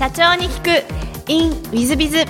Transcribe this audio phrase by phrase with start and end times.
[0.00, 1.30] 社長に聞く。
[1.30, 2.24] In ウィズビズ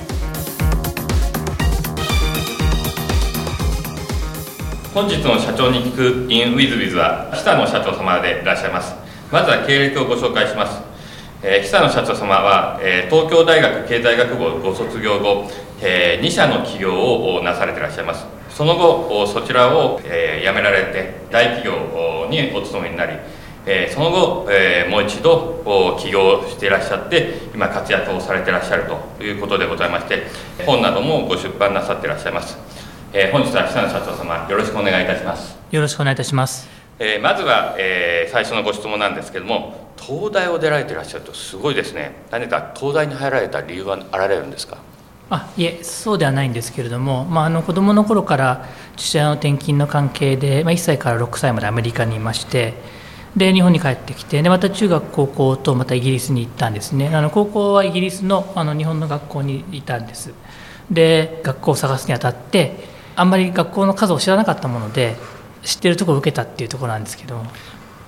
[4.92, 8.92] 本日の社長に聞く in ウィズビズは久野社長様でいらっしゃいます。
[9.30, 10.82] まずは経歴をご紹介します。
[11.44, 15.48] えー、久野社長様は、えー、東京大学経済学部をご卒業後、
[15.80, 18.26] えー、2社の起業をなされていらっしゃいます。
[18.48, 23.12] その後そちらを、えー、辞められて大企業にお勤めになり、
[23.72, 25.62] えー、その後、えー、もう一度
[26.00, 28.82] 起業していらっしゃって今活躍をされていらっしゃる
[29.18, 30.24] ということでございまして
[30.66, 32.58] 本などもご出版なさっていらっしゃいます、
[33.12, 35.56] えー、本日は久野社長様よろしくお願いいたします。
[35.70, 36.68] よろしくお願いいたします。
[36.98, 42.12] えー、まずは、えー、最初のご質問なんですけども東大を出られていらっしゃるとすごいですね。
[42.32, 44.78] 何か東大に入られた理由はあられるんですか？
[45.30, 48.66] あいえそうではないんですけれども、まあ、あの子どもの頃から
[48.96, 52.74] 父親の転勤の関係で、まあ、1歳から6歳までアメリカにいまして
[53.36, 57.14] で日本に帰ってきてでまた中学高校とまたイギリスに行ったんですね。
[57.14, 60.32] あの高校はイギリスのあの日本の学校にいたんです。
[60.90, 65.16] で学校を探すにあたってあんまり学校の数を知らなかったもので
[65.62, 67.42] 知ってるところを受けたっていうところなんですけど。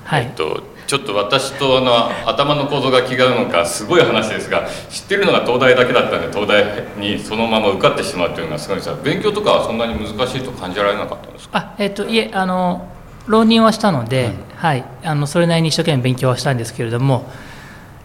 [0.05, 8.89] はい、えっと、ちょっと私とあの頭の構造が違うのかすごい話ですが知ってるのが東大だけだったんで東大にそのまま受かってしまうというのがすごいです。
[8.89, 11.57] が勉強とかはそんなに難しいと感じられなかったんですか？
[11.57, 12.89] あ、えっと、いえあの
[13.29, 17.28] 浪人はしたので、うん、はい、あのそれなりに一生懸命勉強はしたんですけれども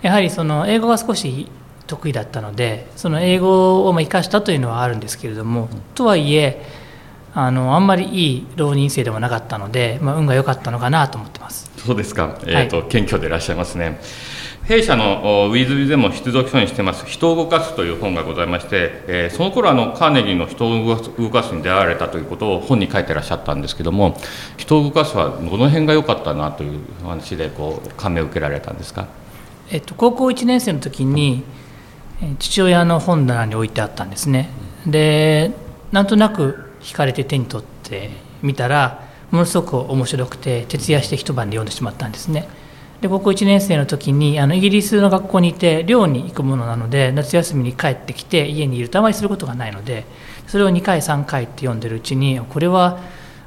[0.02, 1.48] やはりその英語が少し
[1.86, 6.66] 得意だったのでその英語を生かしたというのはあるんですけれども、うん、とはいえ
[7.36, 11.70] あのあんまりいい浪人生でもなかったので、まあ、運が良かったのかなと思ってます。
[11.78, 14.00] そうですか、えーと、はい、謙虚でいらっしゃいますね
[14.68, 24.20] 弊社のウィズビでも必読書にしてます「人を動かす」という本がございまして、えー、その頃あのカーネギーの人を動かすに出会われたということを本に書いてらっしゃったんですけども
[24.58, 29.08] 人を動かすはどの辺が良かったなという話でこう感銘を受けられたんですか、
[29.72, 31.46] えっと、高校1年生の時に
[32.38, 34.50] 父親の本棚に置いてあったんですね。
[34.86, 35.52] で
[35.94, 38.10] なんとなく引かれて手に取って
[38.42, 42.50] みたらものすごく面白くて徹夜して一晩で読んでしまったんですね。
[43.02, 50.06] で高校1年生の時にあのイギリスの学校にいて寮に行くものなので夏休みに帰ってきて家にいるとあまりすることがないので
[50.48, 53.00] それを2回3回って読んでるうちにこれは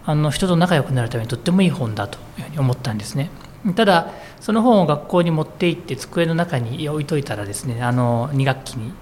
[0.07, 3.31] あの人と仲良くなるためにとってもいい本だというふうに思ったんですね
[3.75, 8.93] ただその本を学校に持って行って机の中に置いといたらですねあの2学期に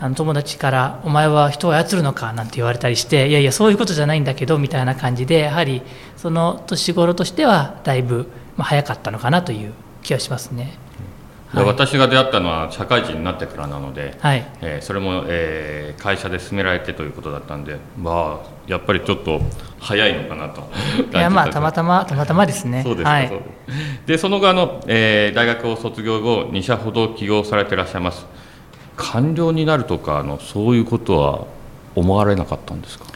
[0.00, 5.82] あの友達から「お前は人を操るのか?」なんて言われたりして「いやいやそういうことじゃないんだけど」みたいな感じでやはり
[6.16, 8.28] その年頃としてはだいぶ
[8.62, 9.72] 早かったのかなという
[10.02, 10.74] 気がしますね。
[11.54, 14.44] はい、私が出会ったのは社会人になってからなので、はい。
[14.60, 19.40] えー、それも、えー、会社で進められてということだったんで、まあ、やっぱりちょっと
[19.78, 20.68] 早いのかなと。
[21.16, 22.82] いやまあたまたまたまたまですね。
[22.82, 23.32] そうですか、はい、
[24.06, 28.26] でその後あの、えー、大学を卒業後2社ほど起業されていらっしゃいます。
[28.96, 31.44] 官僚になるとかのそういうことは
[31.94, 33.06] 思われなかったんですか？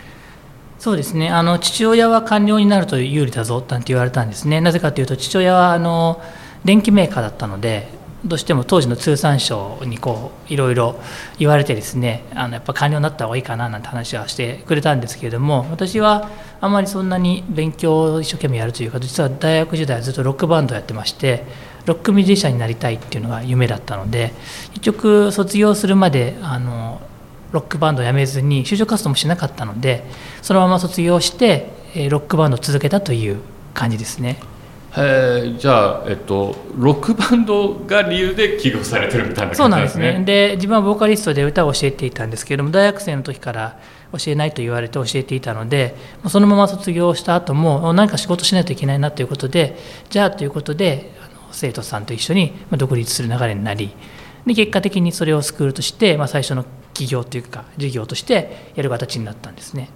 [0.78, 1.28] そうですね。
[1.28, 4.60] あの父親は官僚になると有利だぞなんて言われたんですね。
[4.60, 6.22] なぜかというと父親はあの
[6.64, 7.88] 電機メーカーだったので
[8.24, 11.00] どうしても当時の通産省にこういろいろ
[11.38, 16.30] 言われてですねあのやっぱ官僚になった方がいいかななんて話はしてくれたんですけれども私は
[16.60, 21.44] あまりそんなに勉強を一生懸命やるというか実は大学時代はずっとロックバンドやってまして
[21.86, 24.32] ロックミュージシャンになりたいっていうのが夢だったので
[24.70, 27.00] 結局卒業するまであの
[27.53, 30.04] ロックバンドを辞めずに就職活動もしなかったので
[30.42, 31.70] そのまま卒業して
[32.10, 33.38] ロックバンドを続けたという
[33.75, 34.38] 感じですね。
[34.97, 43.78] えじゃあ、えっと、ロックバンドが理由で起業されてるみたいな、ね、そうなんですねで自分はボーカリストで歌を教えていたんですけれども大学生の時から
[44.12, 45.94] 教えないと言われて教えていたので
[46.28, 49.76] そのまま卒業した後も何か仕事しないといけないなということで
[50.08, 51.12] じゃあということで
[51.53, 53.91] 生徒さんと一緒に独立する流れになり
[54.47, 56.64] で結果的にそれをスクールとして、まあ、最初の
[56.98, 59.91] 企業というか事業としてやる形になったんですね。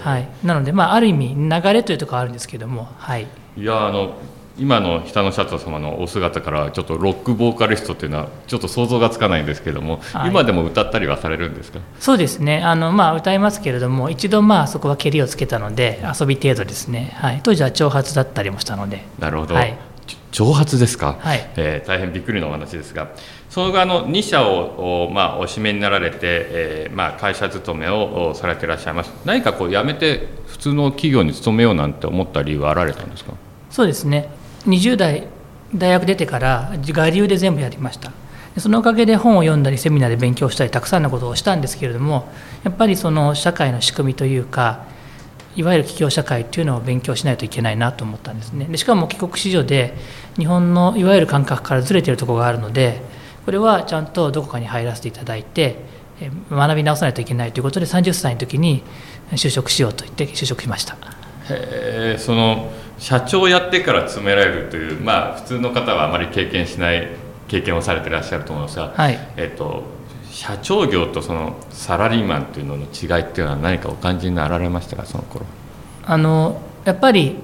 [0.00, 3.26] はい、なので、まあ、ある意味流れというところはあるんですけども、はい、
[3.58, 4.14] いやあの
[4.58, 11.80] 今の北野社長様のお姿からちょっとロックボーカリストっていうのはちょっと想像がつかないんですけども、はい、今でも歌ったりはされるんですか？
[12.00, 12.62] そうですね。
[12.62, 19.04] あの、まあ、歌いますけれども一度まあそこはけりをつけたので遊び程度ですね、はい、当時は長髪だったりもしたので。
[19.18, 19.76] なるほど、はい、
[20.36, 23.08] 長髪ですか、はい、えー、大変びっくりのお話ですが。
[23.48, 29.10] その後あの2社を、まあ、お締めになられて、えーまあ、会社勤めをされていらっしゃいます。
[29.24, 33.32] 何かこう辞めて普通の企業に勤めようなんて思った理由はあられたんですか？
[33.70, 34.28] そうですね。
[34.66, 35.26] 20代
[35.74, 38.12] 大学出てから我流で全部やりました。
[38.58, 42.28] そのおかげで本を読んだりセミナーで勉強したりたくさんのことをしたんですけれども
[42.62, 44.84] やっぱりその社会の仕組みというか
[45.56, 48.66] いわゆる企業社会っていうのを勉強しないといけないなと思ったんですね。
[48.66, 49.94] でしかも帰国子女で
[50.36, 53.00] 日本のいわゆる感覚からずれてるところがあるので
[53.46, 55.76] これはちゃんとどこかに入らせていただいて
[56.50, 58.82] 学び直さないといけないということで30歳の時に
[59.32, 60.96] 就職しようと言って就職しました。
[61.48, 67.08] へえその社長をやってから詰められるというまあ普通の方はあまり経験しない
[67.48, 69.18] 経験をされていらっしゃると思いますが、はい。
[69.36, 69.84] えっと
[70.30, 75.44] 社長業とそのサラリーマンというのの違いっていうのは何かお感じになられましたかその頃？
[76.04, 77.36] あのやっぱり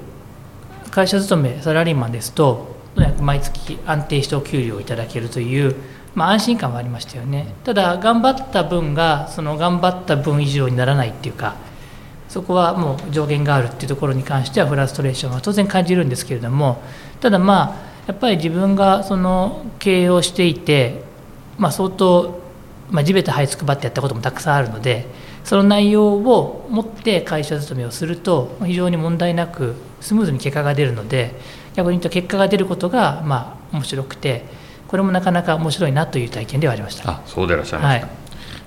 [0.90, 2.76] 会社勤めサラリーマンですと
[3.20, 5.75] 毎月安定したお給料をいただけるという、
[6.14, 7.55] まあ、安心感はありましたよね。
[7.64, 11.56] ただ頑張った分がその頑張った分以上にならないっていうか
[12.29, 16.82] そこはもう上限があるっていうところに関してはフラストレーションは当然感じるんですけれども
[17.20, 21.05] ただまあやっぱり自分がその経営をしていて、
[21.56, 22.41] まあ、相当、
[22.92, 25.06] まあ、地べた這いつくばってやったこともたくさんあるので
[25.44, 31.34] その内容を持って会社勤めをすると非常に問題なくスムーズに結果が出るので
[31.74, 34.44] 逆に言うと結果が出ることがまあ面白くて
[34.86, 37.10] これもなかなか面白いなという体験ではありました。
[37.10, 38.14] あそうでいらっしゃいました、はい。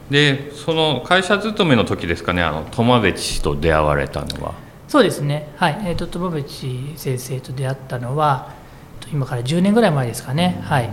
[0.10, 4.66] でその会社勤めの時ですかねあの友部氏と出会われたのは？
[4.88, 8.54] そうですね、はい、えーと、友淵先生と出会ったのは、
[9.00, 10.90] と今から10年ぐらい前ですかね、はい、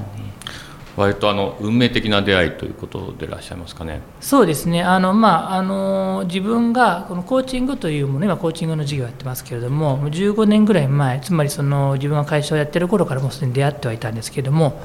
[0.96, 14.80] 割とあの運命的な出会いということでいらっしゃいますかねそうですね、あのまああの自分がこのコーチングというもの、今、コーチングの授業やってますけれども、15年ぐらい前、つまりその自分が会社をやってる頃からもうすでに出会ってはいたんですけれども、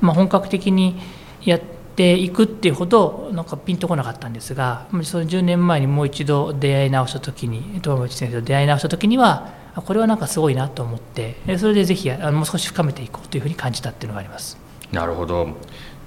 [0.00, 1.00] まあ、本格的に
[1.42, 1.60] やっ
[1.96, 14.65] ていくっていうほど、なんかピンとこなかったんですが、その10年前にもう一度出会い直したときに、友淵先生と出会い直したときには、これはなんかすごいなと思って、それでぜひあのもう少し深めていこうというふうに感じたっていうのがあります。
[14.92, 15.48] なるほど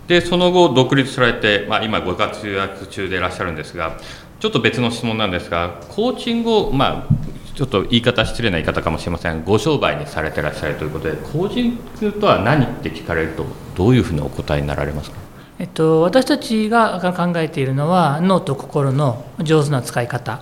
[0.08, 3.98] でその後独立されて、まあ、今ご活躍中でいらっしゃるんですが
[4.40, 13.46] ちょっと別の質問なんですがコーチングを、まあ、ちょっと言い方失礼な言い方かもしれませんがご商売にされてらっしゃるということでコーチングとは何って聞かれると
[13.76, 15.18] どういうふうにお答えになられますか？
[15.60, 20.42] えっと、私たちが考えているのは脳と心の上手な使い方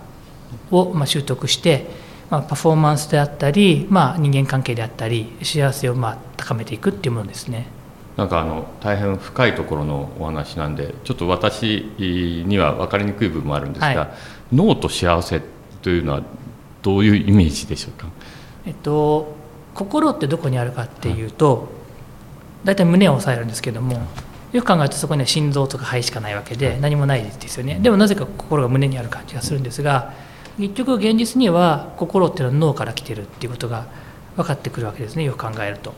[0.69, 1.87] をまあ習得して、
[2.29, 7.65] まあ、パフォーマンスであったり、まあ、人間関係であったり幸せをまあ高めていくっていうものですね。
[8.17, 14.09] なんかあの大変深いところのお話なんでちょっと私には分かりにくい部分もあるんですが、はい。
[14.55, 15.41] 脳と幸せ
[15.83, 16.23] というのは
[16.81, 18.07] どういうイメージでしょうか？
[18.65, 19.35] えっと、
[19.75, 21.69] 心ってどこにあるかっていうと
[22.63, 24.01] 大体胸を押さえるんですけども
[24.51, 27.79] よく考えるとそこには心臓とか肺しかないわけで何もないですよね。
[27.79, 30.13] でもなぜか心が胸にある感じがするんですが
[30.57, 33.85] 結局現実には心っていうのは脳から来てるっていうことが
[34.35, 35.93] 分かってくるわけですねよく考えると。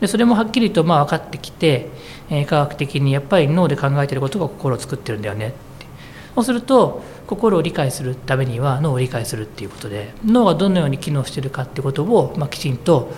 [0.00, 1.88] でそれもはっきりとまあ分かってきて、
[2.30, 5.86] えー科学的にやっぱり脳で考えてることが心を作ってるんだよねって。
[6.34, 13.12] そうすると心を理解するためには脳を理解するっていうことで脳がどのように機能してるかってことを、まあ、きちんと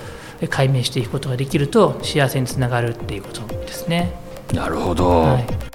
[0.51, 4.13] 解明していくことができると幸せにつながるっていうことですね。
[4.53, 5.73] なるほど、はい。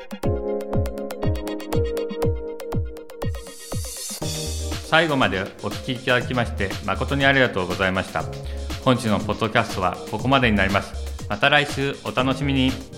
[4.87, 8.23] 最後までお聞きいただきまして誠にありがとうございました
[8.83, 11.27] 本日のポッドキャストはここまでになります。
[11.29, 12.96] また来週お楽しみに。